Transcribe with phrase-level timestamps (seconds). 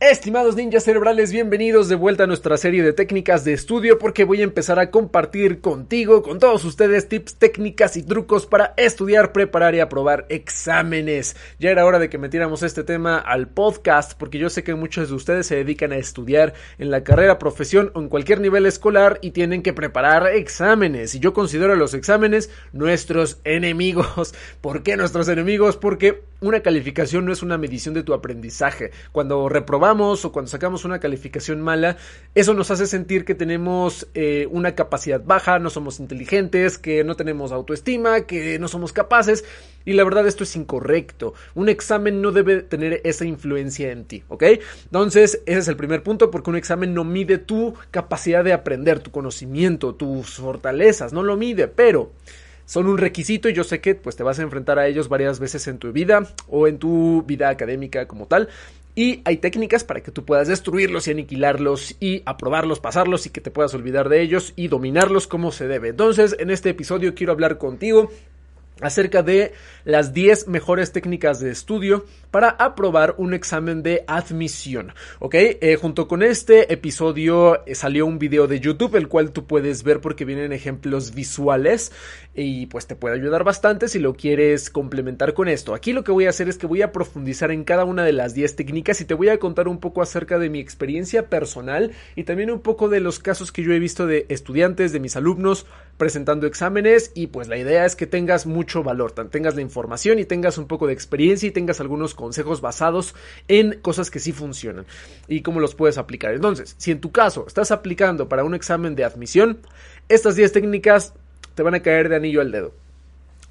[0.00, 4.42] Estimados ninjas cerebrales, bienvenidos de vuelta a nuestra serie de técnicas de estudio porque voy
[4.42, 9.74] a empezar a compartir contigo, con todos ustedes, tips, técnicas y trucos para estudiar, preparar
[9.74, 11.34] y aprobar exámenes.
[11.58, 15.08] Ya era hora de que metiéramos este tema al podcast porque yo sé que muchos
[15.08, 19.18] de ustedes se dedican a estudiar en la carrera, profesión o en cualquier nivel escolar
[19.20, 21.16] y tienen que preparar exámenes.
[21.16, 24.32] Y yo considero a los exámenes nuestros enemigos.
[24.60, 25.76] ¿Por qué nuestros enemigos?
[25.76, 28.92] Porque una calificación no es una medición de tu aprendizaje.
[29.10, 31.96] Cuando reprobamos o cuando sacamos una calificación mala,
[32.34, 37.16] eso nos hace sentir que tenemos eh, una capacidad baja, no somos inteligentes, que no
[37.16, 39.46] tenemos autoestima, que no somos capaces.
[39.86, 41.32] Y la verdad esto es incorrecto.
[41.54, 44.44] Un examen no debe tener esa influencia en ti, ¿ok?
[44.84, 49.00] Entonces ese es el primer punto porque un examen no mide tu capacidad de aprender,
[49.00, 52.12] tu conocimiento, tus fortalezas, no lo mide, pero
[52.68, 55.40] son un requisito y yo sé que pues te vas a enfrentar a ellos varias
[55.40, 58.50] veces en tu vida o en tu vida académica como tal.
[58.98, 63.40] Y hay técnicas para que tú puedas destruirlos y aniquilarlos y aprobarlos, pasarlos y que
[63.40, 65.90] te puedas olvidar de ellos y dominarlos como se debe.
[65.90, 68.10] Entonces, en este episodio quiero hablar contigo
[68.80, 69.52] acerca de
[69.84, 74.92] las 10 mejores técnicas de estudio para aprobar un examen de admisión.
[75.18, 79.46] Ok, eh, junto con este episodio eh, salió un video de YouTube, el cual tú
[79.46, 81.92] puedes ver porque vienen ejemplos visuales
[82.34, 85.74] y pues te puede ayudar bastante si lo quieres complementar con esto.
[85.74, 88.12] Aquí lo que voy a hacer es que voy a profundizar en cada una de
[88.12, 91.92] las 10 técnicas y te voy a contar un poco acerca de mi experiencia personal
[92.14, 95.16] y también un poco de los casos que yo he visto de estudiantes, de mis
[95.16, 95.66] alumnos
[95.98, 100.24] presentando exámenes y pues la idea es que tengas mucho valor, tengas la información y
[100.24, 103.14] tengas un poco de experiencia y tengas algunos consejos basados
[103.48, 104.86] en cosas que sí funcionan
[105.26, 106.32] y cómo los puedes aplicar.
[106.32, 109.58] Entonces, si en tu caso estás aplicando para un examen de admisión,
[110.08, 111.14] estas 10 técnicas
[111.54, 112.72] te van a caer de anillo al dedo.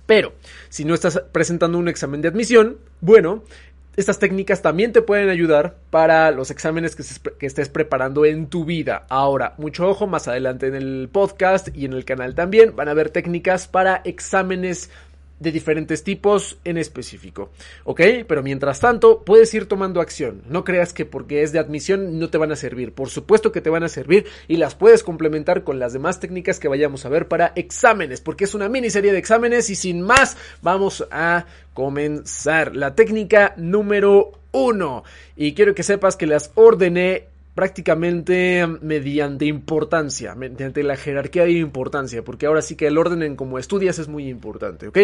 [0.06, 0.34] Pero,
[0.70, 3.44] si no estás presentando un examen de admisión, bueno,
[3.98, 9.08] estas técnicas también te pueden ayudar para los exámenes que, estés preparando en tu vida.
[9.10, 12.92] Ahora, mucho ojo, más adelante en el podcast y en el canal también van a
[12.92, 14.92] haber técnicas para exámenes
[15.40, 17.52] de diferentes tipos en específico.
[17.84, 18.02] ¿Ok?
[18.28, 20.42] Pero mientras tanto, puedes ir tomando acción.
[20.48, 22.94] No creas que porque es de admisión no te van a servir.
[22.94, 26.60] Por supuesto que te van a servir y las puedes complementar con las demás técnicas
[26.60, 30.38] que vayamos a ver para exámenes, porque es una miniserie de exámenes y sin más,
[30.62, 32.76] vamos a comenzar.
[32.76, 35.04] La técnica número uno.
[35.36, 42.24] Y quiero que sepas que las ordené prácticamente mediante importancia, mediante la jerarquía de importancia,
[42.24, 45.00] porque ahora sí que el orden en cómo estudias es muy importante, ¿ok?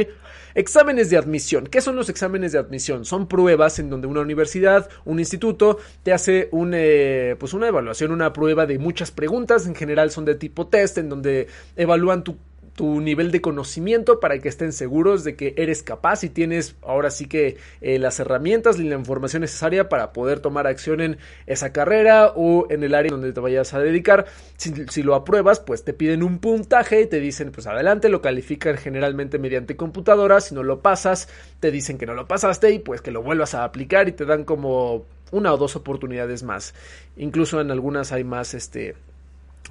[0.53, 1.65] Exámenes de admisión.
[1.65, 3.05] ¿Qué son los exámenes de admisión?
[3.05, 8.11] Son pruebas en donde una universidad, un instituto, te hace un, eh, pues una evaluación,
[8.11, 12.37] una prueba de muchas preguntas, en general son de tipo test, en donde evalúan tu
[12.75, 17.11] tu nivel de conocimiento para que estén seguros de que eres capaz y tienes ahora
[17.11, 21.71] sí que eh, las herramientas y la información necesaria para poder tomar acción en esa
[21.71, 24.25] carrera o en el área donde te vayas a dedicar.
[24.57, 28.77] Si, lo apruebas, pues te piden un puntaje y te dicen pues adelante, lo califican
[28.77, 31.29] generalmente mediante computadora, si no lo pasas,
[31.59, 34.25] te dicen que no lo pasaste y pues que lo vuelvas a aplicar y te
[34.25, 36.73] dan como una o dos oportunidades más.
[37.17, 38.95] Incluso en algunas hay más este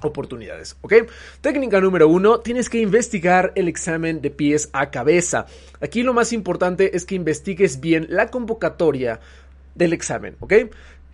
[0.05, 0.93] oportunidades, ¿ok?
[1.41, 5.45] Técnica número uno, tienes que investigar el examen de pies a cabeza.
[5.81, 9.19] Aquí lo más importante es que investigues bien la convocatoria
[9.75, 10.53] del examen, ¿ok?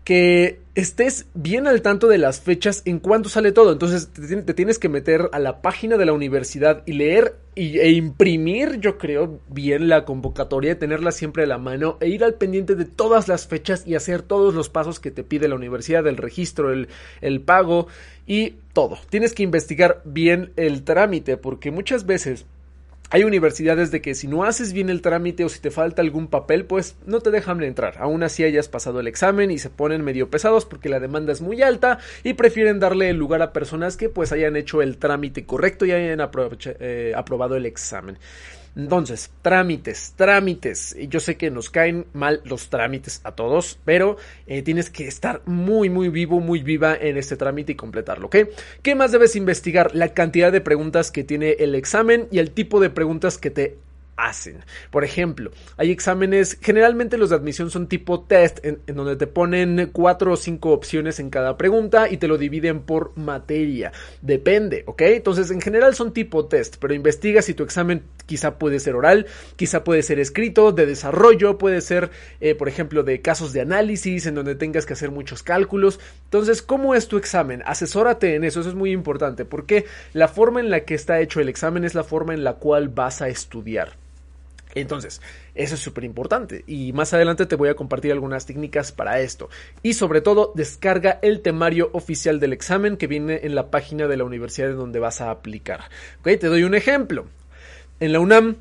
[0.09, 3.71] Que estés bien al tanto de las fechas en cuanto sale todo.
[3.71, 8.79] Entonces te, tienes que meter a la página de la universidad y leer e imprimir,
[8.79, 12.85] yo creo, bien la convocatoria, tenerla siempre a la mano e ir al pendiente de
[12.85, 16.73] todas las fechas y hacer todos los pasos que te pide la universidad, el registro,
[16.73, 16.88] el,
[17.21, 17.85] el pago
[18.25, 18.97] y todo.
[19.11, 22.47] Tienes que investigar bien el trámite porque muchas veces
[23.11, 26.27] hay universidades de que si no haces bien el trámite o si te falta algún
[26.27, 27.95] papel, pues no te dejan entrar.
[27.97, 31.41] Aún así hayas pasado el examen y se ponen medio pesados porque la demanda es
[31.41, 35.45] muy alta y prefieren darle el lugar a personas que pues hayan hecho el trámite
[35.45, 36.19] correcto y hayan
[36.79, 38.17] eh, aprobado el examen.
[38.83, 40.95] Entonces, trámites, trámites.
[41.09, 44.17] Yo sé que nos caen mal los trámites a todos, pero
[44.47, 48.37] eh, tienes que estar muy, muy vivo, muy viva en este trámite y completarlo, ¿ok?
[48.81, 49.93] ¿Qué más debes investigar?
[49.93, 53.77] La cantidad de preguntas que tiene el examen y el tipo de preguntas que te
[54.19, 54.63] hacen.
[54.91, 59.89] Por ejemplo, hay exámenes, generalmente los de admisión son tipo test, en, donde te ponen
[59.91, 63.91] cuatro o cinco opciones en cada pregunta y te lo dividen por materia.
[64.21, 65.01] Depende, ¿ok?
[65.01, 69.25] Entonces, en general son tipo test, pero investiga si tu examen quizá puede ser oral,
[69.55, 72.11] quizá puede ser escrito, de desarrollo, puede ser,
[72.41, 75.99] eh, por ejemplo, de casos de análisis, en donde tengas que hacer muchos cálculos.
[76.25, 77.63] Entonces, ¿cómo es tu examen?
[77.65, 81.41] Asesórate en eso, eso es muy importante, porque la forma en la que está hecho
[81.41, 83.93] el examen es la forma en la cual vas a estudiar.
[84.75, 85.19] Entonces,
[85.55, 89.49] eso es súper importante y más adelante te voy a compartir algunas técnicas para esto.
[89.81, 94.17] Y sobre todo, descarga el temario oficial del examen que viene en la página de
[94.17, 95.85] la universidad en donde vas a aplicar.
[96.21, 97.25] Te doy un ejemplo.
[97.99, 98.55] En la UNAM,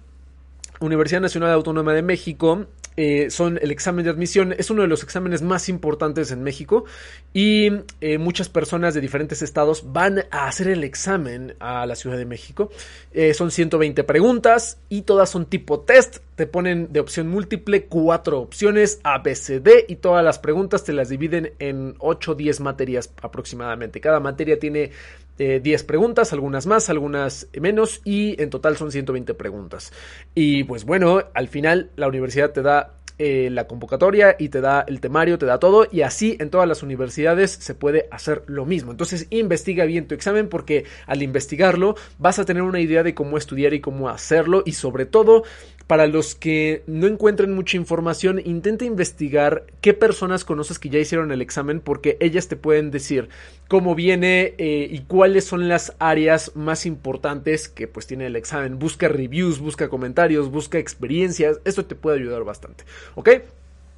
[0.81, 4.53] Universidad Nacional Autónoma de México, eh, son el examen de admisión.
[4.59, 6.85] Es uno de los exámenes más importantes en México
[7.33, 7.71] y
[8.01, 12.25] eh, muchas personas de diferentes estados van a hacer el examen a la Ciudad de
[12.25, 12.73] México.
[13.13, 16.17] Eh, son 120 preguntas y todas son tipo test.
[16.35, 20.83] Te ponen de opción múltiple cuatro opciones A, B, C, D y todas las preguntas
[20.83, 24.01] te las dividen en 8 o 10 materias aproximadamente.
[24.01, 24.91] Cada materia tiene
[25.39, 29.93] 10 preguntas, algunas más, algunas menos y en total son 120 preguntas.
[30.35, 34.85] Y pues bueno, al final la universidad te da eh, la convocatoria y te da
[34.87, 38.65] el temario, te da todo y así en todas las universidades se puede hacer lo
[38.65, 38.91] mismo.
[38.91, 43.37] Entonces investiga bien tu examen porque al investigarlo vas a tener una idea de cómo
[43.37, 45.43] estudiar y cómo hacerlo y sobre todo
[45.89, 51.33] para los que no encuentren mucha información, intenta investigar qué personas conoces que ya hicieron
[51.33, 53.31] el examen porque ellas te pueden decir
[53.69, 58.79] cómo viene eh, y cuáles son las áreas más importantes que pues tiene el examen.
[58.79, 61.61] Busca reviews, busca comentarios, busca experiencias.
[61.65, 62.85] Esto te puede ayudar bastante.
[63.15, 63.31] ¿Ok?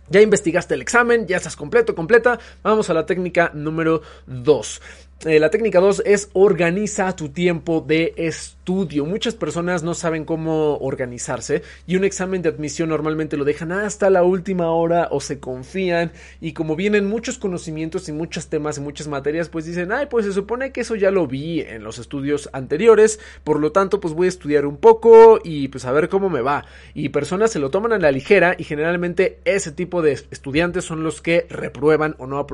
[0.08, 2.38] Ya investigaste el examen, ya estás completo, completa.
[2.62, 4.82] Vamos a la técnica número 2.
[5.26, 9.04] Eh, la técnica 2 es organiza tu tiempo de estudio.
[9.04, 14.08] Muchas personas no saben cómo organizarse y un examen de admisión normalmente lo dejan hasta
[14.08, 18.80] la última hora o se confían y como vienen muchos conocimientos y muchos temas y
[18.80, 21.98] muchas materias pues dicen, ay pues se supone que eso ya lo vi en los
[21.98, 26.08] estudios anteriores, por lo tanto pues voy a estudiar un poco y pues a ver
[26.08, 26.64] cómo me va.
[26.94, 31.02] Y personas se lo toman a la ligera y generalmente ese tipo de estudiantes son
[31.02, 32.46] los que reprueban o no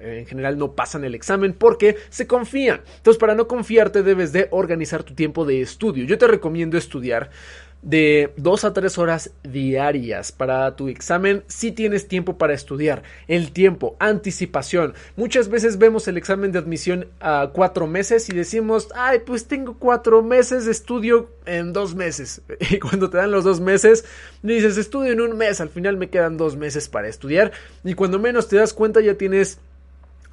[0.00, 2.80] en general no pasan el examen porque se confían.
[2.96, 6.04] Entonces, para no confiarte debes de organizar tu tiempo de estudio.
[6.04, 7.30] Yo te recomiendo estudiar
[7.82, 13.02] de 2 a 3 horas diarias para tu examen si tienes tiempo para estudiar.
[13.26, 14.94] El tiempo, anticipación.
[15.16, 19.78] Muchas veces vemos el examen de admisión a 4 meses y decimos, ay, pues tengo
[19.78, 22.42] 4 meses de estudio en 2 meses.
[22.70, 24.04] Y cuando te dan los 2 meses,
[24.42, 27.52] dices, estudio en un mes, al final me quedan 2 meses para estudiar.
[27.82, 29.58] Y cuando menos te das cuenta ya tienes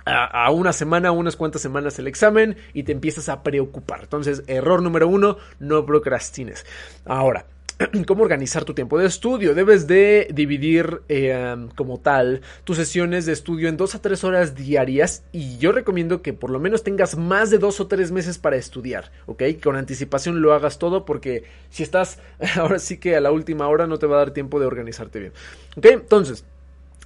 [0.08, 4.02] a, una semana, unas cuantas semanas el examen y te empiezas a preocupar.
[4.04, 6.66] Entonces, error número uno, no procrastines.
[7.06, 7.46] Ahora,
[8.08, 9.54] cómo organizar tu tiempo de estudio.
[9.54, 14.56] Debes de dividir eh, como tal tus sesiones de estudio en dos a tres horas
[14.56, 18.38] diarias y yo recomiendo que por lo menos tengas más de dos o tres meses
[18.38, 19.44] para estudiar, ¿ok?
[19.64, 22.20] Con anticipación lo hagas todo porque si estás
[22.56, 25.20] ahora sí que a la última hora no te va a dar tiempo de organizarte
[25.20, 25.34] bien,
[25.76, 25.86] ¿ok?
[25.86, 26.46] Entonces...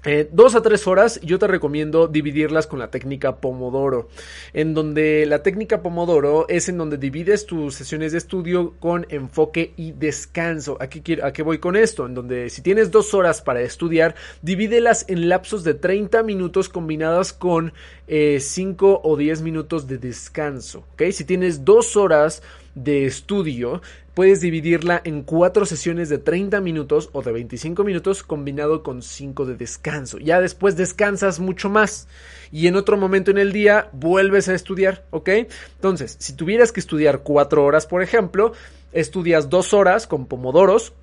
[0.03, 4.09] Eh, dos a tres horas yo te recomiendo dividirlas con la técnica Pomodoro,
[4.51, 9.73] en donde la técnica Pomodoro es en donde divides tus sesiones de estudio con enfoque
[9.77, 10.77] y descanso.
[10.79, 12.07] Aquí ¿A qué voy con esto?
[12.07, 17.31] En donde si tienes dos horas para estudiar, divídelas en lapsos de 30 minutos combinadas
[17.31, 17.73] con
[18.07, 20.83] eh, 5 o 10 minutos de descanso.
[20.93, 21.11] ¿ok?
[21.11, 22.41] Si tienes dos horas
[22.75, 23.81] de estudio,
[24.13, 29.45] puedes dividirla en cuatro sesiones de 30 minutos o de 25 minutos combinado con 5
[29.45, 30.17] de descanso.
[30.17, 32.07] Ya después descansas mucho más
[32.51, 35.29] y en otro momento en el día vuelves a estudiar, ¿ok?
[35.75, 38.53] Entonces, si tuvieras que estudiar 4 horas, por ejemplo,
[38.91, 40.93] estudias 2 horas con pomodoros,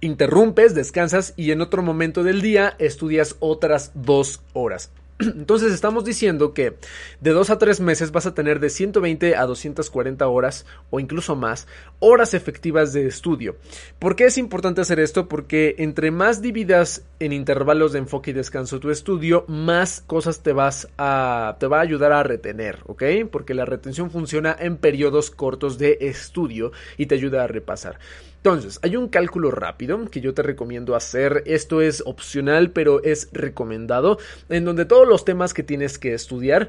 [0.00, 4.90] interrumpes, descansas y en otro momento del día estudias otras 2 horas.
[5.18, 6.76] Entonces estamos diciendo que
[7.20, 11.36] de 2 a 3 meses vas a tener de 120 a 240 horas o incluso
[11.36, 11.66] más
[12.00, 13.56] horas efectivas de estudio.
[13.98, 15.28] ¿Por qué es importante hacer esto?
[15.28, 20.52] Porque entre más dividas en intervalos de enfoque y descanso tu estudio, más cosas te
[20.52, 23.04] vas a te va a ayudar a retener, ¿ok?
[23.30, 27.98] Porque la retención funciona en periodos cortos de estudio y te ayuda a repasar.
[28.44, 31.44] Entonces, hay un cálculo rápido que yo te recomiendo hacer.
[31.46, 34.18] Esto es opcional, pero es recomendado,
[34.50, 36.68] en donde todos los temas que tienes que estudiar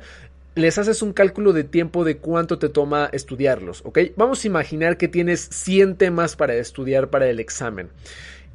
[0.55, 3.99] les haces un cálculo de tiempo de cuánto te toma estudiarlos, ¿ok?
[4.15, 7.89] Vamos a imaginar que tienes 100 temas para estudiar para el examen.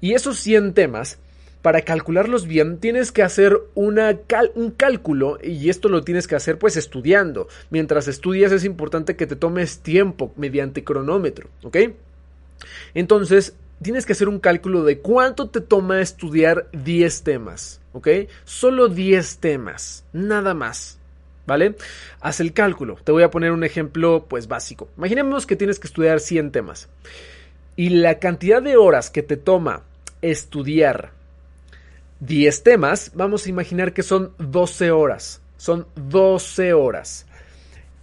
[0.00, 1.18] Y esos 100 temas,
[1.60, 6.78] para calcularlos bien, tienes que hacer un cálculo y esto lo tienes que hacer pues
[6.78, 7.48] estudiando.
[7.68, 11.76] Mientras estudias es importante que te tomes tiempo mediante cronómetro, ¿ok?
[12.94, 18.08] Entonces, tienes que hacer un cálculo de cuánto te toma estudiar 10 temas, ¿ok?
[18.44, 20.96] Solo 10 temas, nada más.
[21.46, 21.74] ¿Vale?
[22.20, 22.96] Haz el cálculo.
[23.02, 24.88] Te voy a poner un ejemplo, pues básico.
[24.96, 26.88] Imaginemos que tienes que estudiar 100 temas.
[27.74, 29.82] Y la cantidad de horas que te toma
[30.22, 31.10] estudiar
[32.20, 35.40] 10 temas, vamos a imaginar que son 12 horas.
[35.56, 37.26] Son 12 horas.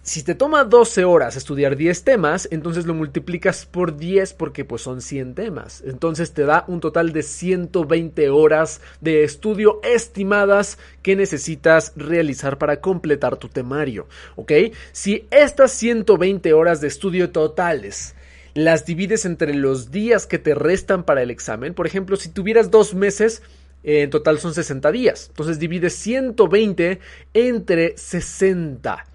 [0.08, 4.80] Si te toma 12 horas estudiar 10 temas, entonces lo multiplicas por 10 porque pues
[4.80, 5.82] son 100 temas.
[5.84, 12.80] Entonces te da un total de 120 horas de estudio estimadas que necesitas realizar para
[12.80, 14.52] completar tu temario, ¿ok?
[14.92, 18.14] Si estas 120 horas de estudio totales
[18.54, 22.70] las divides entre los días que te restan para el examen, por ejemplo, si tuvieras
[22.70, 23.42] dos meses,
[23.88, 25.28] en total son 60 días.
[25.28, 27.00] Entonces divides 120
[27.32, 29.06] entre 60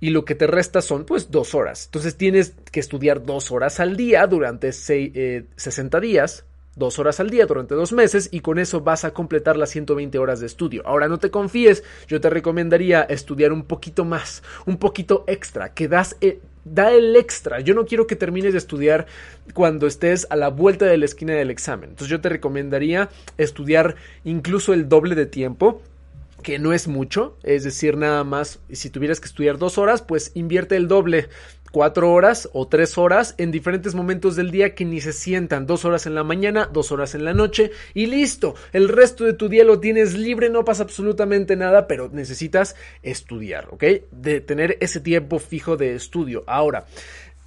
[0.00, 1.86] y lo que te resta son pues dos horas.
[1.86, 6.44] Entonces tienes que estudiar dos horas al día durante 60 eh, días,
[6.76, 10.18] dos horas al día durante dos meses y con eso vas a completar las 120
[10.18, 10.82] horas de estudio.
[10.84, 15.88] Ahora no te confíes, yo te recomendaría estudiar un poquito más, un poquito extra, que
[15.88, 16.16] das...
[16.20, 16.40] Eh,
[16.72, 17.60] da el extra.
[17.60, 19.06] Yo no quiero que termines de estudiar
[19.54, 21.90] cuando estés a la vuelta de la esquina del examen.
[21.90, 25.82] Entonces yo te recomendaría estudiar incluso el doble de tiempo
[26.42, 30.30] que no es mucho, es decir, nada más, si tuvieras que estudiar dos horas, pues
[30.34, 31.28] invierte el doble,
[31.70, 35.84] cuatro horas o tres horas en diferentes momentos del día que ni se sientan, dos
[35.84, 39.48] horas en la mañana, dos horas en la noche y listo, el resto de tu
[39.48, 43.84] día lo tienes libre, no pasa absolutamente nada, pero necesitas estudiar, ¿ok?
[44.10, 46.44] De tener ese tiempo fijo de estudio.
[46.46, 46.86] Ahora,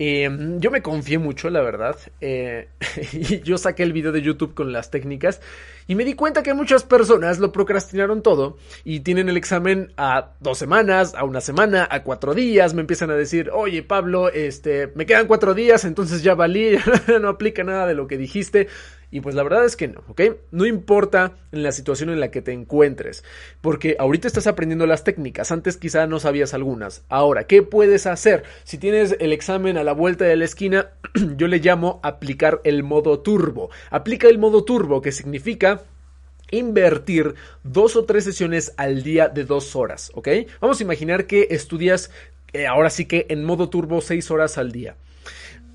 [0.03, 1.95] Em, yo me confié mucho, la verdad.
[2.21, 2.69] Eh,
[3.13, 5.41] y yo saqué el video de YouTube con las técnicas
[5.85, 10.31] y me di cuenta que muchas personas lo procrastinaron todo y tienen el examen a
[10.39, 12.73] dos semanas, a una semana, a cuatro días.
[12.73, 16.77] Me empiezan a decir, oye Pablo, este, me quedan cuatro días, entonces ya valí,
[17.21, 18.69] no aplica nada de lo que dijiste.
[19.11, 20.21] Y pues la verdad es que no, ¿ok?
[20.51, 23.25] No importa en la situación en la que te encuentres,
[23.59, 27.03] porque ahorita estás aprendiendo las técnicas, antes quizá no sabías algunas.
[27.09, 28.43] Ahora, ¿qué puedes hacer?
[28.63, 30.91] Si tienes el examen a la vuelta de la esquina,
[31.35, 33.69] yo le llamo aplicar el modo turbo.
[33.89, 35.81] Aplica el modo turbo, que significa
[36.49, 40.29] invertir dos o tres sesiones al día de dos horas, ¿ok?
[40.61, 42.11] Vamos a imaginar que estudias
[42.53, 44.95] eh, ahora sí que en modo turbo seis horas al día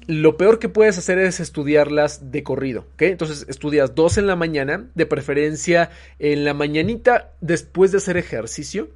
[0.07, 3.03] lo peor que puedes hacer es estudiarlas de corrido, ¿ok?
[3.03, 8.89] Entonces estudias dos en la mañana, de preferencia en la mañanita después de hacer ejercicio.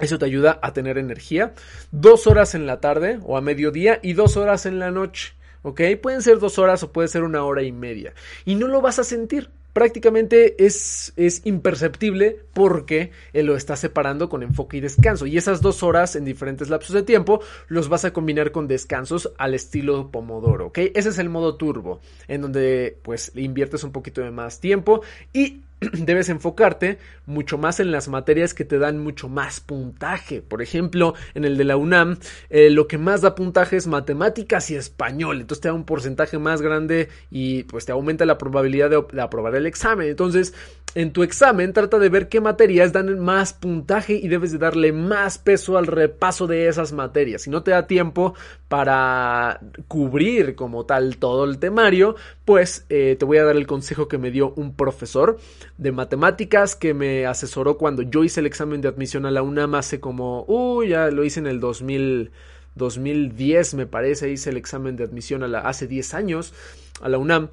[0.00, 1.54] Eso te ayuda a tener energía.
[1.92, 5.80] Dos horas en la tarde o a mediodía y dos horas en la noche, ¿ok?
[6.02, 8.12] Pueden ser dos horas o puede ser una hora y media.
[8.44, 14.42] Y no lo vas a sentir prácticamente es, es imperceptible porque lo está separando con
[14.42, 15.26] enfoque y descanso.
[15.26, 19.32] Y esas dos horas en diferentes lapsos de tiempo los vas a combinar con descansos
[19.36, 20.78] al estilo Pomodoro, ¿ok?
[20.94, 25.02] Ese es el modo turbo, en donde pues inviertes un poquito de más tiempo
[25.32, 25.60] y
[25.92, 30.42] debes enfocarte mucho más en las materias que te dan mucho más puntaje.
[30.42, 32.18] Por ejemplo, en el de la UNAM,
[32.50, 35.40] eh, lo que más da puntaje es matemáticas y español.
[35.40, 39.54] Entonces te da un porcentaje más grande y pues te aumenta la probabilidad de, aprobar
[39.54, 40.08] el examen.
[40.08, 40.54] Entonces,
[40.94, 44.92] en tu examen trata de ver qué materias dan más puntaje y debes de darle
[44.92, 47.42] más peso al repaso de esas materias.
[47.42, 48.34] Si no te da tiempo
[48.68, 52.14] para cubrir como tal todo el temario,
[52.44, 55.38] pues eh, te voy a dar el consejo que me dio un profesor
[55.76, 59.74] de matemáticas que me asesoró cuando yo hice el examen de admisión a la UNAM
[59.74, 62.30] hace como, uy, ya lo hice en el 2000,
[62.74, 66.54] 2010 me parece, hice el examen de admisión a la, hace 10 años
[67.00, 67.50] a la UNAM.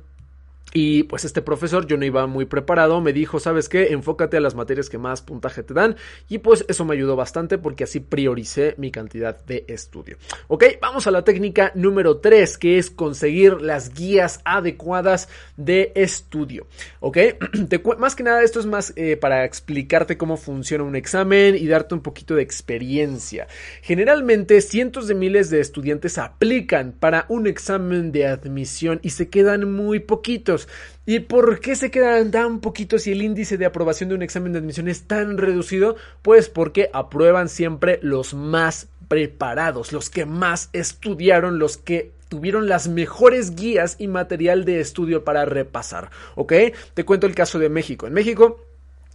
[0.73, 3.91] Y pues este profesor, yo no iba muy preparado, me dijo, ¿sabes qué?
[3.91, 5.95] Enfócate a las materias que más puntaje te dan.
[6.29, 10.17] Y pues eso me ayudó bastante porque así prioricé mi cantidad de estudio.
[10.47, 16.67] Ok, vamos a la técnica número 3, que es conseguir las guías adecuadas de estudio.
[16.99, 17.17] Ok,
[17.97, 21.95] más que nada esto es más eh, para explicarte cómo funciona un examen y darte
[21.95, 23.47] un poquito de experiencia.
[23.81, 29.71] Generalmente cientos de miles de estudiantes aplican para un examen de admisión y se quedan
[29.71, 30.60] muy poquitos.
[31.05, 34.53] ¿Y por qué se quedan tan poquitos si el índice de aprobación de un examen
[34.53, 35.95] de admisión es tan reducido?
[36.21, 42.87] Pues porque aprueban siempre los más preparados, los que más estudiaron, los que tuvieron las
[42.87, 46.11] mejores guías y material de estudio para repasar.
[46.35, 46.53] ¿Ok?
[46.93, 48.07] Te cuento el caso de México.
[48.07, 48.65] En México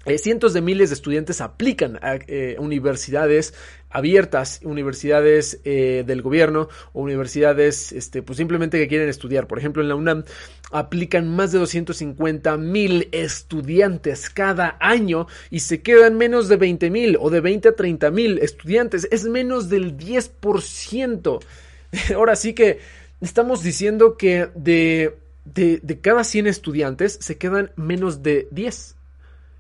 [0.06, 3.54] eh, cientos de miles de estudiantes aplican a eh, universidades
[3.90, 9.48] abiertas, universidades eh, del gobierno o universidades este, pues simplemente que quieren estudiar.
[9.48, 10.25] Por ejemplo, en la UNAM
[10.70, 17.16] aplican más de 250 mil estudiantes cada año y se quedan menos de 20 mil
[17.20, 19.08] o de 20 a 30 mil estudiantes.
[19.10, 21.40] Es menos del 10%.
[22.14, 22.78] Ahora sí que
[23.20, 28.96] estamos diciendo que de, de, de cada 100 estudiantes se quedan menos de 10.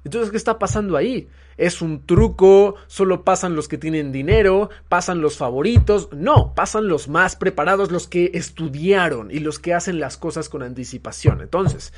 [0.06, 1.26] Entonces, ¿qué está pasando ahí?
[1.56, 2.76] ¿Es un truco?
[2.86, 4.70] ¿Solo pasan los que tienen dinero?
[4.88, 6.10] ¿Pasan los favoritos?
[6.12, 10.62] No, pasan los más preparados, los que estudiaron y los que hacen las cosas con
[10.62, 11.40] anticipación.
[11.40, 11.92] Entonces,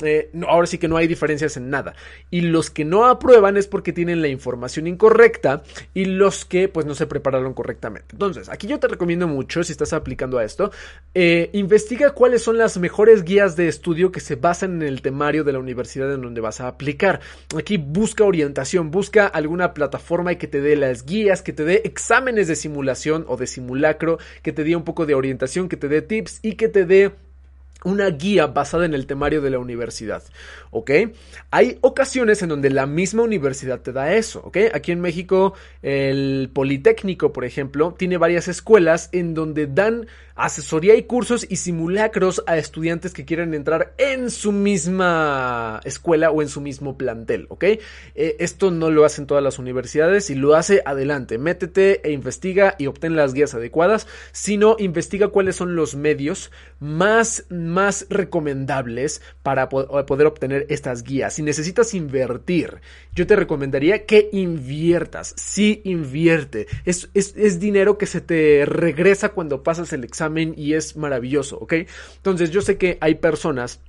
[0.00, 1.94] eh, ahora sí que no hay diferencias en nada.
[2.30, 5.62] Y los que no aprueban es porque tienen la información incorrecta
[5.94, 8.08] y los que pues no se prepararon correctamente.
[8.12, 10.70] Entonces, aquí yo te recomiendo mucho, si estás aplicando a esto,
[11.14, 15.44] eh, investiga cuáles son las mejores guías de estudio que se basan en el temario
[15.44, 17.20] de la universidad en donde vas a aplicar.
[17.56, 21.82] Aquí busca orientación, busca alguna plataforma y que te dé las guías, que te dé
[21.84, 25.88] exámenes de simulación o de simulacro, que te dé un poco de orientación, que te
[25.88, 27.12] dé tips y que te dé
[27.84, 30.22] una guía basada en el temario de la universidad,
[30.70, 30.90] ¿ok?
[31.50, 34.58] Hay ocasiones en donde la misma universidad te da eso, ¿ok?
[34.74, 41.02] Aquí en México, el Politécnico, por ejemplo, tiene varias escuelas en donde dan asesoría y
[41.04, 46.60] cursos y simulacros a estudiantes que quieren entrar en su misma escuela o en su
[46.60, 47.64] mismo plantel, ¿ok?
[47.64, 47.80] Eh,
[48.38, 52.86] esto no lo hacen todas las universidades y lo hace adelante, métete e investiga y
[52.86, 60.26] obtén las guías adecuadas, sino investiga cuáles son los medios más más recomendables para poder
[60.26, 61.34] obtener estas guías.
[61.34, 62.80] Si necesitas invertir,
[63.14, 65.34] yo te recomendaría que inviertas.
[65.36, 66.66] Sí, invierte.
[66.84, 71.58] Es, es, es dinero que se te regresa cuando pasas el examen y es maravilloso,
[71.58, 71.74] ¿ok?
[72.16, 73.80] Entonces yo sé que hay personas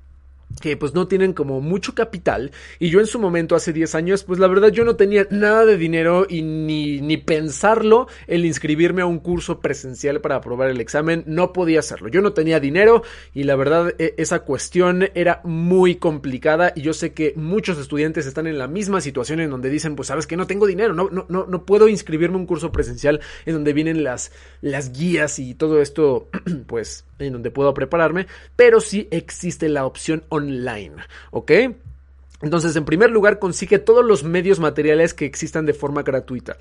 [0.62, 4.24] que pues no tienen como mucho capital y yo en su momento hace 10 años
[4.24, 9.02] pues la verdad yo no tenía nada de dinero y ni, ni pensarlo el inscribirme
[9.02, 12.08] a un curso presencial para aprobar el examen no podía hacerlo.
[12.08, 16.94] Yo no tenía dinero y la verdad e, esa cuestión era muy complicada y yo
[16.94, 20.38] sé que muchos estudiantes están en la misma situación en donde dicen pues sabes que
[20.38, 23.74] no tengo dinero no, no, no, no puedo inscribirme a un curso presencial en donde
[23.74, 26.30] vienen las, las guías y todo esto
[26.68, 30.96] pues en donde puedo prepararme pero sí existe la opción online
[31.32, 31.52] ¿ok?
[32.44, 36.58] Entonces, en primer lugar, consigue todos los medios materiales que existan de forma gratuita.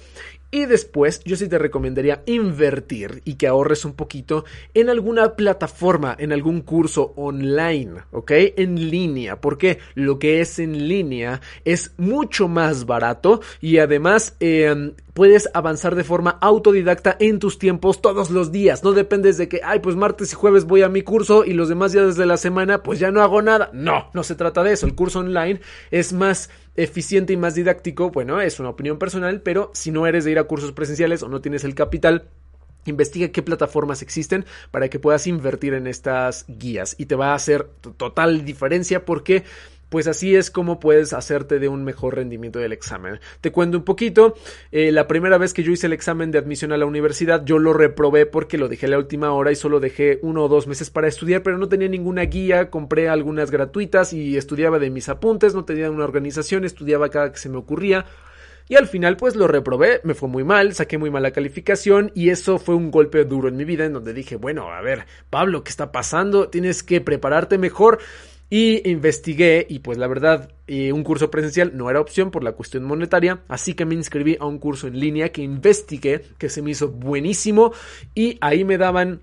[0.50, 6.14] Y después, yo sí te recomendaría invertir y que ahorres un poquito en alguna plataforma,
[6.18, 8.30] en algún curso online, ¿ok?
[8.56, 14.92] En línea, porque lo que es en línea es mucho más barato y además eh,
[15.14, 18.82] puedes avanzar de forma autodidacta en tus tiempos todos los días.
[18.84, 21.68] No dependes de que, ay, pues martes y jueves voy a mi curso y los
[21.68, 23.70] demás días de la semana pues ya no hago nada.
[23.72, 24.86] No, no se trata de eso.
[24.86, 25.60] El curso online
[25.90, 28.10] es más eficiente y más didáctico.
[28.10, 31.28] Bueno, es una opinión personal, pero si no eres de ir a cursos presenciales o
[31.28, 32.28] no tienes el capital,
[32.84, 37.34] Investiga qué plataformas existen para que puedas invertir en estas guías y te va a
[37.34, 39.44] hacer total diferencia porque
[39.92, 43.20] pues así es como puedes hacerte de un mejor rendimiento del examen.
[43.42, 44.34] Te cuento un poquito,
[44.70, 47.58] eh, la primera vez que yo hice el examen de admisión a la universidad, yo
[47.58, 50.66] lo reprobé porque lo dejé a la última hora y solo dejé uno o dos
[50.66, 55.10] meses para estudiar, pero no tenía ninguna guía, compré algunas gratuitas y estudiaba de mis
[55.10, 58.06] apuntes, no tenía una organización, estudiaba cada que se me ocurría.
[58.68, 62.30] Y al final pues lo reprobé, me fue muy mal, saqué muy mala calificación y
[62.30, 65.62] eso fue un golpe duro en mi vida en donde dije, bueno, a ver, Pablo,
[65.64, 66.48] ¿qué está pasando?
[66.48, 67.98] Tienes que prepararte mejor.
[68.54, 72.52] Y investigué y pues la verdad eh, un curso presencial no era opción por la
[72.52, 76.60] cuestión monetaria, así que me inscribí a un curso en línea que investigué, que se
[76.60, 77.72] me hizo buenísimo
[78.14, 79.22] y ahí me daban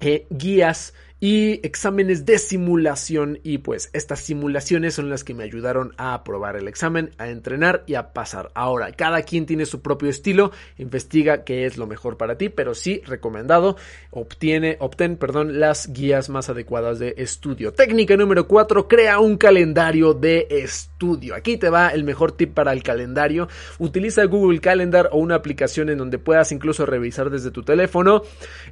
[0.00, 0.92] eh, guías
[1.24, 6.54] y exámenes de simulación y pues estas simulaciones son las que me ayudaron a aprobar
[6.54, 8.50] el examen, a entrenar y a pasar.
[8.54, 12.74] Ahora, cada quien tiene su propio estilo, investiga qué es lo mejor para ti, pero
[12.74, 13.78] sí recomendado,
[14.10, 17.72] obtiene, obtén, perdón, las guías más adecuadas de estudio.
[17.72, 21.34] Técnica número 4, crea un calendario de estudio.
[21.34, 23.48] Aquí te va el mejor tip para el calendario.
[23.78, 28.20] Utiliza Google Calendar o una aplicación en donde puedas incluso revisar desde tu teléfono,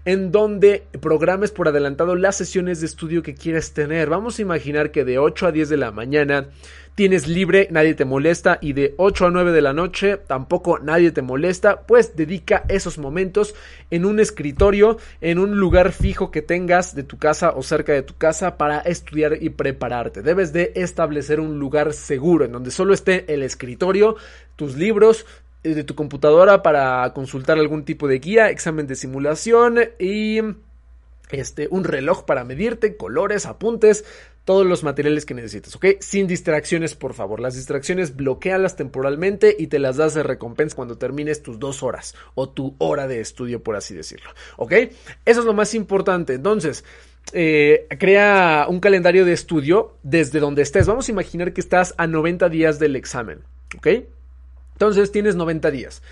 [0.04, 4.08] en donde programes por adelantado las sesiones de estudio que quieres tener.
[4.08, 6.48] Vamos a imaginar que de 8 a 10 de la mañana
[6.94, 11.10] tienes libre, nadie te molesta y de 8 a 9 de la noche tampoco nadie
[11.10, 13.54] te molesta, pues dedica esos momentos
[13.90, 18.02] en un escritorio, en un lugar fijo que tengas de tu casa o cerca de
[18.02, 20.22] tu casa para estudiar y prepararte.
[20.22, 24.16] Debes de establecer un lugar seguro en donde solo esté el escritorio,
[24.56, 25.24] tus libros,
[25.64, 30.40] eh, de tu computadora para consultar algún tipo de guía, examen de simulación y
[31.32, 34.04] este, un reloj para medirte, colores, apuntes,
[34.44, 35.86] todos los materiales que necesitas, ¿ok?
[36.00, 37.40] Sin distracciones, por favor.
[37.40, 42.14] Las distracciones bloquealas temporalmente y te las das de recompensa cuando termines tus dos horas
[42.34, 44.72] o tu hora de estudio, por así decirlo, ¿ok?
[45.24, 46.34] Eso es lo más importante.
[46.34, 46.84] Entonces,
[47.32, 50.86] eh, crea un calendario de estudio desde donde estés.
[50.86, 53.40] Vamos a imaginar que estás a 90 días del examen,
[53.76, 53.88] ¿ok?
[54.72, 56.02] Entonces tienes 90 días.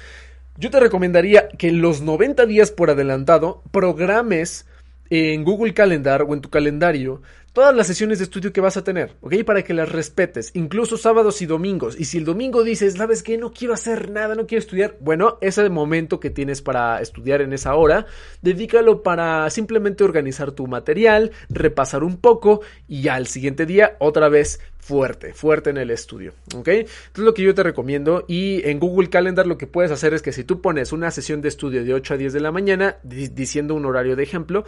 [0.56, 4.66] Yo te recomendaría que los 90 días por adelantado programes
[5.10, 7.20] en Google Calendar o en tu calendario
[7.52, 9.42] todas las sesiones de estudio que vas a tener, ¿ok?
[9.44, 11.98] Para que las respetes, incluso sábados y domingos.
[11.98, 13.38] Y si el domingo dices, ¿sabes qué?
[13.38, 14.96] No quiero hacer nada, no quiero estudiar.
[15.00, 18.06] Bueno, ese momento que tienes para estudiar en esa hora,
[18.42, 24.60] dedícalo para simplemente organizar tu material, repasar un poco y al siguiente día otra vez
[24.78, 26.68] fuerte, fuerte en el estudio, ¿ok?
[26.68, 30.22] Entonces lo que yo te recomiendo y en Google Calendar lo que puedes hacer es
[30.22, 32.96] que si tú pones una sesión de estudio de 8 a 10 de la mañana,
[33.02, 34.64] diciendo un horario de ejemplo,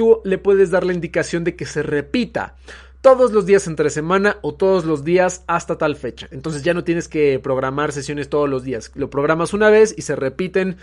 [0.00, 2.56] tú le puedes dar la indicación de que se repita
[3.02, 6.26] todos los días entre semana o todos los días hasta tal fecha.
[6.30, 8.92] Entonces ya no tienes que programar sesiones todos los días.
[8.94, 10.78] Lo programas una vez y se repiten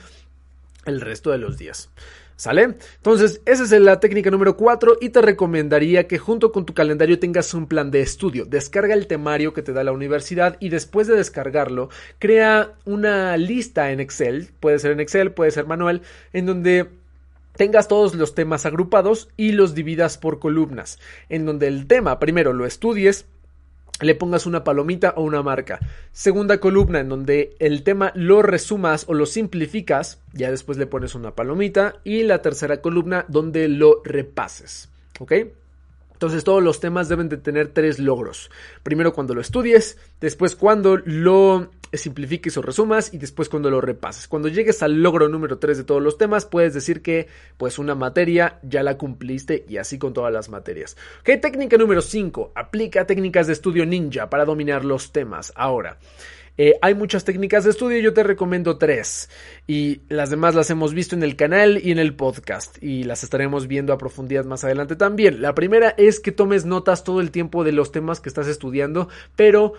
[0.86, 1.90] el resto de los días.
[2.36, 2.76] ¿Sale?
[2.98, 7.18] Entonces, esa es la técnica número 4 y te recomendaría que junto con tu calendario
[7.18, 8.46] tengas un plan de estudio.
[8.46, 13.92] Descarga el temario que te da la universidad y después de descargarlo, crea una lista
[13.92, 16.04] en Excel, puede ser en Excel, puede ser manual,
[16.34, 16.88] en donde
[17.58, 22.54] tengas todos los temas agrupados y los dividas por columnas, en donde el tema primero
[22.54, 23.26] lo estudies,
[24.00, 25.80] le pongas una palomita o una marca.
[26.12, 31.16] Segunda columna en donde el tema lo resumas o lo simplificas, ya después le pones
[31.16, 34.90] una palomita y la tercera columna donde lo repases.
[35.20, 35.34] ¿Ok?
[36.18, 38.50] Entonces todos los temas deben de tener tres logros.
[38.82, 44.28] Primero cuando lo estudies, después cuando lo simplifiques o resumas y después cuando lo repases.
[44.28, 47.28] Cuando llegues al logro número 3 de todos los temas, puedes decir que
[47.58, 50.98] pues una materia ya la cumpliste y así con todas las materias.
[51.20, 52.54] Ok, técnica número 5.
[52.56, 55.54] Aplica técnicas de estudio ninja para dominar los temas.
[55.56, 56.00] Ahora.
[56.58, 59.30] Eh, hay muchas técnicas de estudio, yo te recomiendo tres.
[59.68, 62.82] Y las demás las hemos visto en el canal y en el podcast.
[62.82, 65.42] Y las estaremos viendo a profundidad más adelante también.
[65.42, 69.10] La primera es que tomes notas todo el tiempo de los temas que estás estudiando,
[69.36, 69.74] pero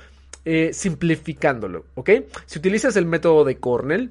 [0.44, 2.10] eh, simplificándolo, ¿ok?
[2.46, 4.10] Si utilizas el método de Cornell,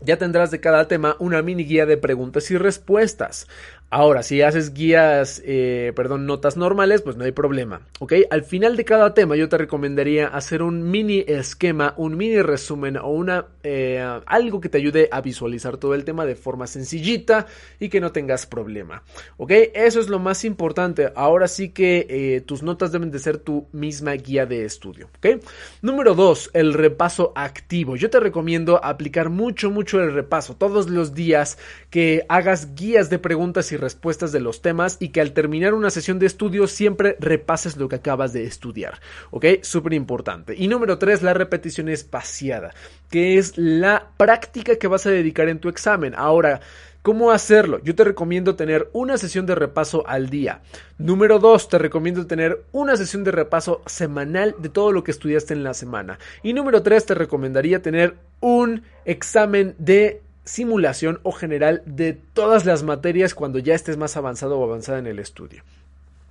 [0.00, 3.46] ya tendrás de cada tema una mini guía de preguntas y respuestas.
[3.92, 8.12] Ahora, si haces guías, eh, perdón, notas normales, pues no hay problema, ¿ok?
[8.30, 12.96] Al final de cada tema yo te recomendaría hacer un mini esquema, un mini resumen
[12.96, 17.46] o una, eh, algo que te ayude a visualizar todo el tema de forma sencillita
[17.80, 19.02] y que no tengas problema,
[19.38, 19.50] ¿ok?
[19.74, 21.10] Eso es lo más importante.
[21.16, 25.42] Ahora sí que eh, tus notas deben de ser tu misma guía de estudio, ¿ok?
[25.82, 27.96] Número dos, el repaso activo.
[27.96, 31.58] Yo te recomiendo aplicar mucho, mucho el repaso todos los días
[31.90, 35.90] que hagas guías de preguntas y respuestas de los temas y que al terminar una
[35.90, 39.00] sesión de estudio siempre repases lo que acabas de estudiar.
[39.30, 39.46] ¿Ok?
[39.62, 40.54] Súper importante.
[40.56, 42.74] Y número tres, la repetición espaciada,
[43.10, 46.14] que es la práctica que vas a dedicar en tu examen.
[46.16, 46.60] Ahora,
[47.02, 47.80] ¿Cómo hacerlo?
[47.82, 50.60] Yo te recomiendo tener una sesión de repaso al día.
[50.98, 55.54] Número dos, te recomiendo tener una sesión de repaso semanal de todo lo que estudiaste
[55.54, 56.18] en la semana.
[56.42, 62.82] Y número tres, te recomendaría tener un examen de simulación o general de todas las
[62.82, 65.62] materias cuando ya estés más avanzado o avanzada en el estudio.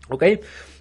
[0.09, 0.23] ¿Ok?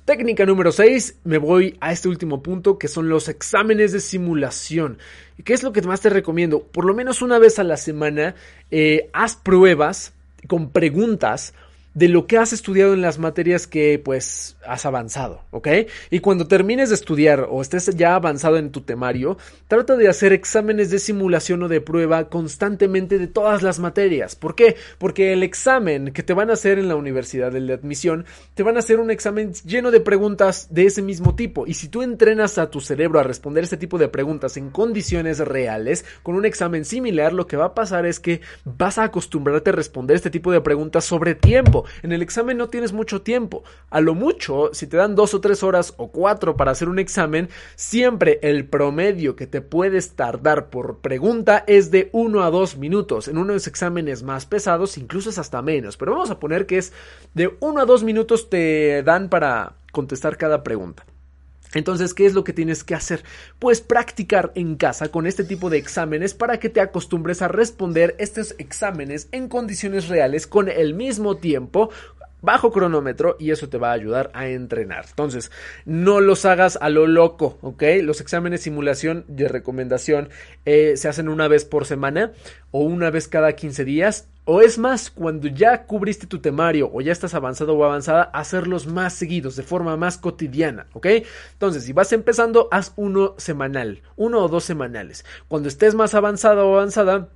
[0.04, 4.98] Técnica número 6, me voy a este último punto que son los exámenes de simulación.
[5.36, 6.62] ¿Y qué es lo que más te recomiendo?
[6.62, 8.34] Por lo menos una vez a la semana,
[8.70, 10.14] eh, haz pruebas
[10.46, 11.52] con preguntas
[11.98, 15.68] de lo que has estudiado en las materias que pues has avanzado, ¿ok?
[16.10, 20.32] Y cuando termines de estudiar o estés ya avanzado en tu temario, trata de hacer
[20.32, 24.36] exámenes de simulación o de prueba constantemente de todas las materias.
[24.36, 24.76] ¿Por qué?
[24.98, 28.76] Porque el examen que te van a hacer en la universidad de admisión, te van
[28.76, 31.66] a hacer un examen lleno de preguntas de ese mismo tipo.
[31.66, 35.40] Y si tú entrenas a tu cerebro a responder este tipo de preguntas en condiciones
[35.40, 39.70] reales, con un examen similar, lo que va a pasar es que vas a acostumbrarte
[39.70, 41.87] a responder este tipo de preguntas sobre tiempo.
[42.02, 43.64] En el examen no tienes mucho tiempo.
[43.90, 46.98] A lo mucho, si te dan dos o tres horas o cuatro para hacer un
[46.98, 52.76] examen, siempre el promedio que te puedes tardar por pregunta es de uno a dos
[52.76, 53.28] minutos.
[53.28, 55.96] En unos exámenes más pesados, incluso es hasta menos.
[55.96, 56.92] Pero vamos a poner que es
[57.34, 61.04] de uno a dos minutos te dan para contestar cada pregunta.
[61.74, 63.22] Entonces, ¿qué es lo que tienes que hacer?
[63.58, 68.14] Pues practicar en casa con este tipo de exámenes para que te acostumbres a responder
[68.18, 71.90] estos exámenes en condiciones reales con el mismo tiempo
[72.40, 75.06] bajo cronómetro y eso te va a ayudar a entrenar.
[75.08, 75.50] Entonces,
[75.84, 77.82] no los hagas a lo loco, ¿ok?
[78.02, 80.28] Los exámenes simulación de recomendación
[80.64, 82.32] eh, se hacen una vez por semana
[82.70, 84.28] o una vez cada 15 días.
[84.50, 88.86] O es más, cuando ya cubriste tu temario o ya estás avanzado o avanzada, hacerlos
[88.86, 91.06] más seguidos, de forma más cotidiana, ¿ok?
[91.52, 95.26] Entonces, si vas empezando, haz uno semanal, uno o dos semanales.
[95.48, 97.28] Cuando estés más avanzado o avanzada,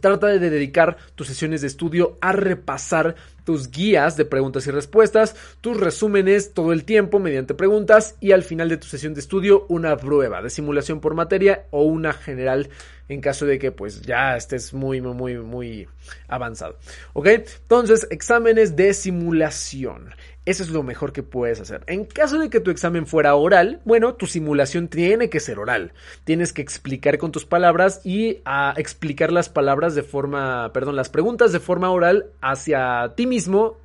[0.00, 3.14] Trata de dedicar tus sesiones de estudio a repasar
[3.44, 8.42] tus guías de preguntas y respuestas, tus resúmenes todo el tiempo mediante preguntas y al
[8.42, 12.70] final de tu sesión de estudio una prueba de simulación por materia o una general
[13.08, 15.88] en caso de que pues ya estés muy muy muy muy
[16.28, 16.78] avanzado.
[17.12, 17.26] ¿Ok?
[17.26, 20.14] Entonces, exámenes de simulación.
[20.46, 21.82] Eso es lo mejor que puedes hacer.
[21.86, 25.92] En caso de que tu examen fuera oral, bueno, tu simulación tiene que ser oral.
[26.24, 31.08] Tienes que explicar con tus palabras y a explicar las palabras de forma, perdón, las
[31.08, 33.78] preguntas de forma oral hacia ti mismo,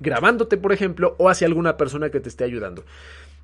[0.00, 2.84] grabándote, por ejemplo, o hacia alguna persona que te esté ayudando.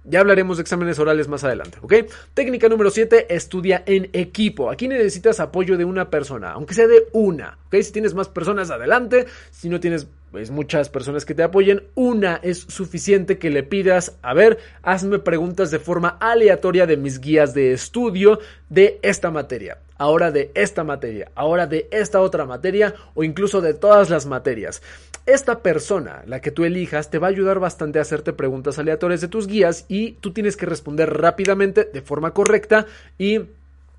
[0.04, 1.94] Ya hablaremos de exámenes orales más adelante, ¿ok?
[2.32, 4.70] Técnica número 7, estudia en equipo.
[4.70, 7.76] Aquí necesitas apoyo de una persona, aunque sea de una, ¿ok?
[7.82, 9.26] Si tienes más personas, adelante.
[9.50, 14.16] Si no tienes pues, muchas personas que te apoyen, una es suficiente que le pidas,
[14.22, 19.78] a ver, hazme preguntas de forma aleatoria de mis guías de estudio de esta materia,
[19.96, 24.82] ahora de esta materia, ahora de esta otra materia o incluso de todas las materias.
[25.28, 29.20] Esta persona, la que tú elijas, te va a ayudar bastante a hacerte preguntas aleatorias
[29.20, 32.86] de tus guías y tú tienes que responder rápidamente, de forma correcta
[33.18, 33.42] y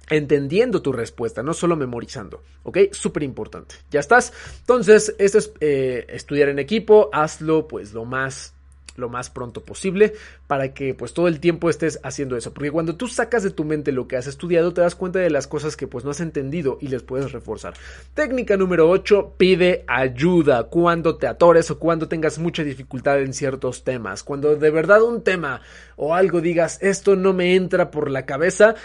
[0.09, 2.79] entendiendo tu respuesta, no solo memorizando, ¿ok?
[2.93, 3.75] Súper importante.
[3.91, 4.33] ¿Ya estás?
[4.61, 8.55] Entonces, esto es eh, estudiar en equipo, hazlo pues lo más
[8.99, 10.13] lo más pronto posible
[10.47, 12.53] para que pues todo el tiempo estés haciendo eso.
[12.53, 15.29] Porque cuando tú sacas de tu mente lo que has estudiado, te das cuenta de
[15.29, 17.73] las cosas que pues no has entendido y les puedes reforzar.
[18.13, 23.83] Técnica número 8, pide ayuda cuando te atores o cuando tengas mucha dificultad en ciertos
[23.83, 24.23] temas.
[24.23, 25.61] Cuando de verdad un tema
[25.95, 28.75] o algo digas, esto no me entra por la cabeza,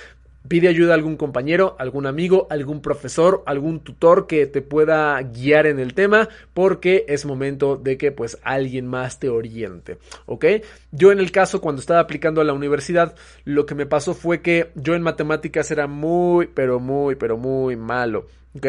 [0.47, 5.67] Pide ayuda a algún compañero, algún amigo, algún profesor, algún tutor que te pueda guiar
[5.67, 10.45] en el tema porque es momento de que pues alguien más te oriente, ¿ok?
[10.93, 14.43] Yo en el caso cuando estaba aplicando a la universidad lo que me pasó fue
[14.43, 18.67] que yo en matemáticas era muy pero muy pero muy malo, ¿ok?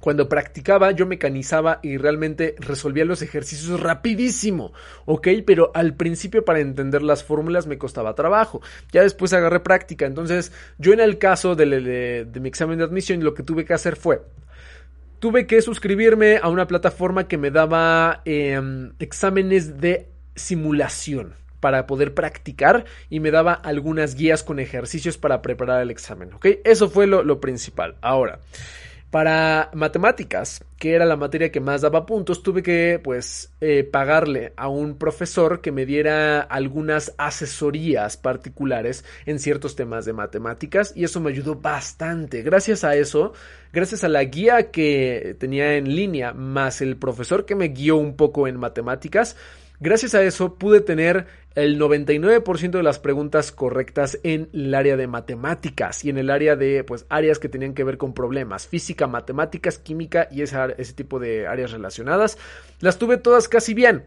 [0.00, 4.72] Cuando practicaba yo mecanizaba y realmente resolvía los ejercicios rapidísimo,
[5.04, 5.28] ¿ok?
[5.46, 8.62] Pero al principio para entender las fórmulas me costaba trabajo.
[8.92, 10.06] Ya después agarré práctica.
[10.06, 13.96] Entonces yo en el caso de, mi examen de admisión lo que tuve que hacer
[13.96, 14.22] fue
[15.18, 22.14] tuve que suscribirme a una plataforma que me daba em, exámenes de simulación para poder
[22.14, 26.46] practicar y me daba algunas guías con ejercicios para preparar el examen, ¿ok?
[26.64, 27.96] Eso fue lo, lo principal.
[28.00, 28.40] Ahora,
[29.10, 34.52] para matemáticas, que era la materia que más daba puntos, tuve que pues eh, pagarle
[34.56, 41.02] a un profesor que me diera algunas asesorías particulares en ciertos temas de matemáticas y
[41.02, 42.42] eso me ayudó bastante.
[42.42, 43.32] Gracias a eso,
[43.72, 48.14] gracias a la guía que tenía en línea, más el profesor que me guió un
[48.14, 49.36] poco en matemáticas,
[49.82, 55.06] Gracias a eso pude tener el 99% de las preguntas correctas en el área de
[55.06, 59.06] matemáticas y en el área de pues áreas que tenían que ver con problemas, física,
[59.06, 62.36] matemáticas, química y ese, tipo de áreas relacionadas.
[62.80, 64.04] Las tuve todas casi bien.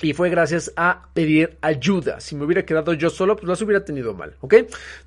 [0.00, 2.18] Y fue gracias a pedir ayuda.
[2.18, 4.54] Si me hubiera quedado yo solo, pues las hubiera tenido mal, ¿ok?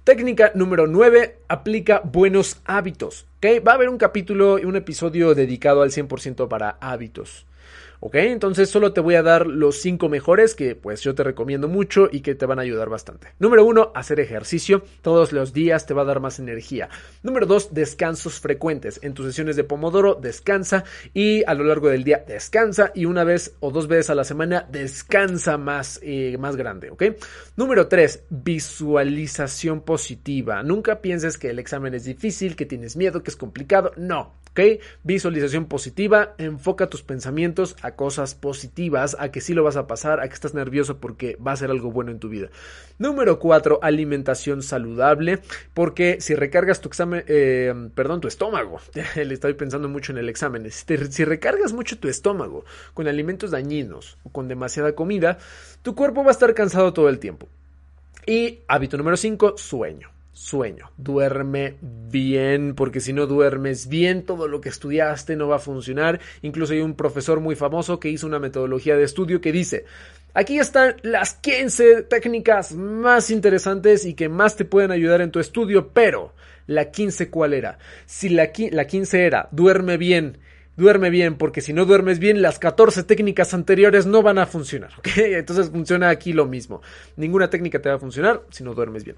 [0.03, 3.67] Técnica número 9, aplica buenos hábitos, ¿ok?
[3.67, 7.47] Va a haber un capítulo y un episodio dedicado al 100% para hábitos.
[8.05, 8.17] ¿Ok?
[8.17, 12.07] Entonces solo te voy a dar los cinco mejores que pues yo te recomiendo mucho
[12.11, 13.29] y que te van a ayudar bastante.
[13.39, 14.83] Número uno, hacer ejercicio.
[15.01, 16.87] Todos los días te va a dar más energía.
[17.23, 18.99] Número dos, descansos frecuentes.
[19.01, 20.83] En tus sesiones de Pomodoro, descansa
[21.15, 24.23] y a lo largo del día descansa y una vez o dos veces a la
[24.23, 26.91] semana descansa más, eh, más grande.
[27.55, 30.61] Número tres, visualización positiva.
[30.61, 33.93] Nunca pienses que el examen es difícil, que tienes miedo, que es complicado.
[33.97, 34.44] No.
[34.55, 34.81] ¿Ok?
[35.03, 40.21] Visualización positiva, enfoca tus pensamientos a cosas positivas, a que sí lo vas a pasar,
[40.21, 42.47] a que estás nervioso porque va a ser algo bueno en tu vida.
[42.97, 45.41] Número 4, alimentación saludable,
[45.73, 48.79] porque si recargas tu examen, eh, perdón, tu estómago,
[49.17, 52.63] le estoy pensando mucho en el examen, si, si recargas mucho tu estómago
[52.93, 55.37] con alimentos dañinos o con demasiada comida,
[55.81, 57.49] tu cuerpo va a estar cansado todo el tiempo.
[58.25, 60.91] Y hábito número 5, sueño sueño.
[60.97, 66.19] Duerme bien, porque si no duermes bien, todo lo que estudiaste no va a funcionar.
[66.41, 69.85] Incluso hay un profesor muy famoso que hizo una metodología de estudio que dice,
[70.33, 75.39] aquí están las 15 técnicas más interesantes y que más te pueden ayudar en tu
[75.39, 76.33] estudio, pero
[76.67, 77.79] la 15 cuál era?
[78.05, 80.37] Si la, la 15 era, duerme bien,
[80.75, 84.91] duerme bien, porque si no duermes bien, las 14 técnicas anteriores no van a funcionar.
[85.15, 86.81] Entonces funciona aquí lo mismo.
[87.15, 89.15] Ninguna técnica te va a funcionar si no duermes bien.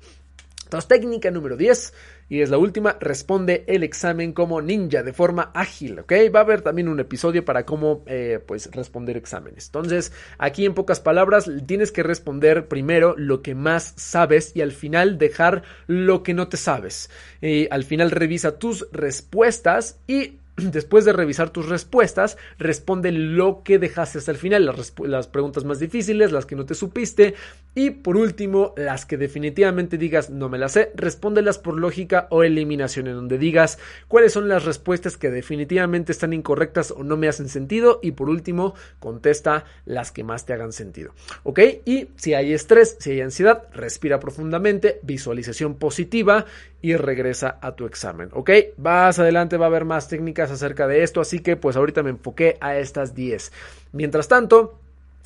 [0.68, 1.94] Entonces, técnica número 10,
[2.28, 6.12] y es la última, responde el examen como ninja de forma ágil, ¿ok?
[6.36, 9.68] Va a haber también un episodio para cómo, eh, pues, responder exámenes.
[9.68, 14.74] Entonces, aquí en pocas palabras, tienes que responder primero lo que más sabes y al
[14.74, 17.10] final dejar lo que no te sabes.
[17.42, 23.80] Y al final revisa tus respuestas y Después de revisar tus respuestas, responde lo que
[23.80, 27.36] dejaste hasta el final, las, preguntas más difíciles, las que no te supiste
[27.78, 32.42] y por último, las que definitivamente digas no me las sé, respóndelas por lógica o
[32.42, 37.28] eliminación, en donde digas cuáles son las respuestas que definitivamente están incorrectas o no me
[37.28, 41.14] hacen sentido y por último, contesta las que más te hagan sentido.
[41.44, 41.60] ¿Ok?
[41.86, 46.48] Y si hay estrés, si hay ansiedad, respira profundamente, visualización positiva
[46.82, 48.30] y regresa a tu examen.
[48.34, 48.50] ¿Ok?
[48.78, 52.10] Vas adelante, va a haber más técnicas acerca de esto, así que pues ahorita me
[52.10, 53.52] enfoqué a estas 10.
[53.92, 54.80] Mientras tanto,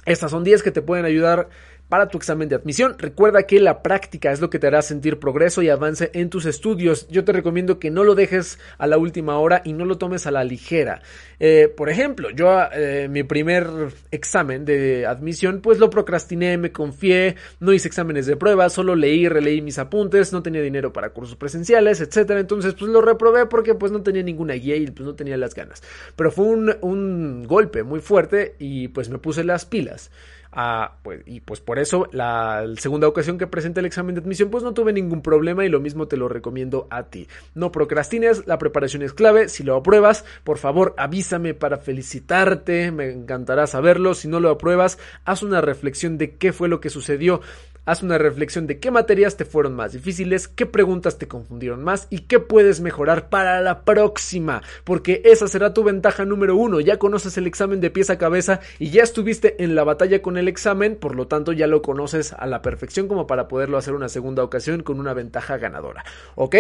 [0.06, 1.50] estas son 10 que te pueden ayudar
[1.92, 2.96] para tu examen de admisión.
[2.98, 6.46] Recuerda que la práctica es lo que te hará sentir progreso y avance en tus
[6.46, 7.06] estudios.
[7.10, 10.26] Yo te recomiendo que no lo dejes a la última hora y no lo tomes
[10.26, 11.02] a la ligera.
[11.38, 13.68] Eh, por ejemplo, yo eh, mi primer
[14.10, 19.28] examen de admisión pues lo procrastiné, me confié, no hice exámenes de prueba, solo leí,
[19.28, 22.40] releí mis apuntes, no tenía dinero para cursos presenciales, etcétera.
[22.40, 25.54] Entonces pues lo reprobé porque pues no tenía ninguna guía y pues no tenía las
[25.54, 25.84] ganas.
[26.16, 30.10] Pero fue un, un golpe muy fuerte y pues me puse las pilas.
[30.54, 34.50] Ah, pues, y pues por eso la segunda ocasión que presenté el examen de admisión
[34.50, 37.30] pues no tuve ningún problema y lo mismo te lo recomiendo a ti.
[37.56, 43.12] No procrastines, la preparación es clave, si lo apruebas, por favor avísame para felicitarte, me
[43.12, 47.40] encantará saberlo, si no lo apruebas, haz una reflexión de qué fue lo que sucedió.
[47.84, 52.06] Haz una reflexión de qué materias te fueron más difíciles, qué preguntas te confundieron más
[52.12, 56.80] y qué puedes mejorar para la próxima, porque esa será tu ventaja número uno.
[56.80, 60.38] Ya conoces el examen de pies a cabeza y ya estuviste en la batalla con
[60.38, 63.96] el examen, por lo tanto ya lo conoces a la perfección como para poderlo hacer
[63.96, 66.06] una segunda ocasión con una ventaja ganadora.
[66.36, 66.56] ¿Ok?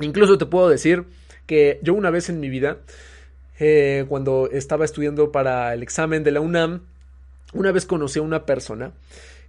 [0.00, 1.04] Incluso te puedo decir
[1.46, 2.76] que yo una vez en mi vida,
[3.58, 6.82] eh, cuando estaba estudiando para el examen de la UNAM,
[7.54, 8.92] una vez conocí a una persona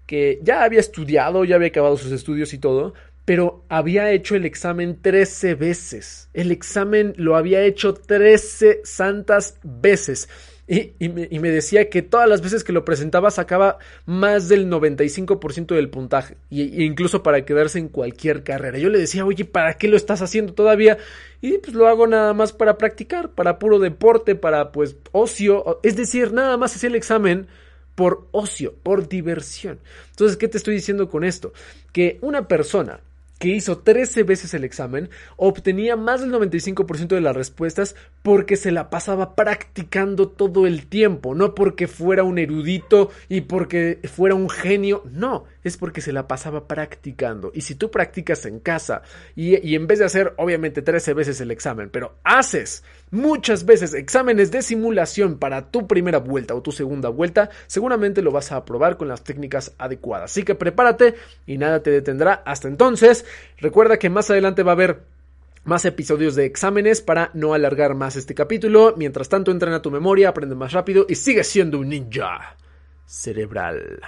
[0.08, 2.94] que ya había estudiado, ya había acabado sus estudios y todo,
[3.26, 6.30] pero había hecho el examen 13 veces.
[6.34, 10.30] El examen lo había hecho 13 santas veces.
[10.70, 15.90] Y, me, decía que todas las veces que lo presentaba sacaba más del 95% del
[15.90, 18.78] puntaje, y, incluso para quedarse en cualquier carrera.
[18.78, 20.98] Yo le decía, oye, ¿para qué lo estás haciendo todavía?
[21.40, 25.80] Y pues lo hago nada más para practicar, para puro deporte, para pues ocio.
[25.84, 27.48] Es decir, nada más hacía el examen
[27.98, 29.80] por ocio, por diversión.
[30.12, 31.52] Entonces, ¿qué te estoy diciendo con esto?
[31.92, 33.00] Que una persona
[33.40, 38.72] que hizo 13 veces el examen, obtenía más del 95% de las respuestas porque se
[38.72, 44.50] la pasaba practicando todo el tiempo, no porque fuera un erudito y porque fuera un
[44.50, 47.52] genio, no, es porque se la pasaba practicando.
[47.54, 49.04] Y si tú practicas en casa
[49.36, 54.52] y, en vez de hacer obviamente 13 veces el examen, pero haces muchas veces exámenes
[54.52, 58.98] de simulación para tu primera vuelta o tu segunda vuelta, seguramente lo vas a aprobar
[58.98, 60.32] con las técnicas adecuadas.
[60.32, 61.16] Así que prepárate
[61.46, 62.42] y nada te detendrá.
[62.46, 63.26] Hasta entonces,
[63.58, 65.04] recuerda que más adelante va a haber
[65.64, 68.94] más episodios de exámenes para no alargar más este capítulo.
[68.98, 72.56] Mientras tanto, entrena tu memoria, aprende más rápido y sigue siendo un ninja
[73.06, 74.02] cerebral.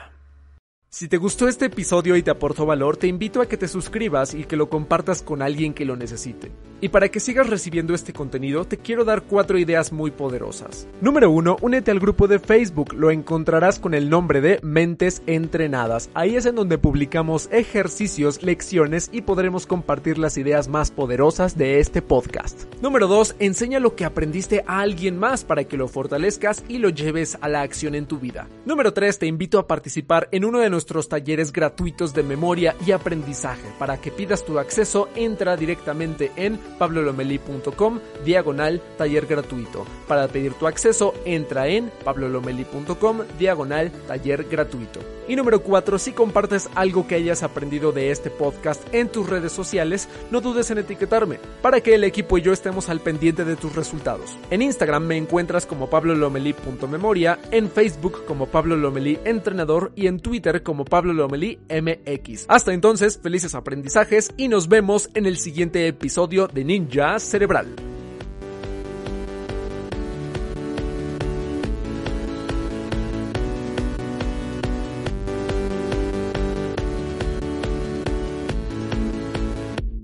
[0.89, 4.33] Si te gustó este episodio y te aportó valor, te invito a que te suscribas
[4.33, 6.49] y que lo compartas con alguien que lo necesite.
[6.81, 10.87] Y para que sigas recibiendo este contenido, te quiero dar cuatro ideas muy poderosas.
[11.01, 11.57] Número 1.
[11.61, 12.93] Únete al grupo de Facebook.
[12.93, 16.09] Lo encontrarás con el nombre de Mentes Entrenadas.
[16.13, 21.79] Ahí es en donde publicamos ejercicios, lecciones y podremos compartir las ideas más poderosas de
[21.79, 22.63] este podcast.
[22.81, 23.35] Número 2.
[23.39, 27.49] Enseña lo que aprendiste a alguien más para que lo fortalezcas y lo lleves a
[27.49, 28.47] la acción en tu vida.
[28.65, 29.19] Número 3.
[29.19, 33.67] Te invito a participar en uno de nuestros talleres gratuitos de memoria y aprendizaje.
[33.77, 39.85] Para que pidas tu acceso, entra directamente en pablolomeli.com diagonal taller gratuito.
[40.07, 44.99] Para pedir tu acceso, entra en pablolomeli.com diagonal taller gratuito.
[45.27, 49.51] Y número 4, si compartes algo que hayas aprendido de este podcast en tus redes
[49.51, 53.55] sociales, no dudes en etiquetarme para que el equipo y yo estemos al pendiente de
[53.55, 54.37] tus resultados.
[54.49, 60.63] En Instagram me encuentras como pablolomeli.memoria, en Facebook como Pablo Lomelí Entrenador y en Twitter
[60.63, 62.45] como Pablo Lomelí MX.
[62.47, 67.67] Hasta entonces, felices aprendizajes y nos vemos en el siguiente episodio Ninja Cerebral.